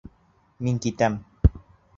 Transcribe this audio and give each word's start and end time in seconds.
Мин 0.67 0.81
китәм! 0.87 1.21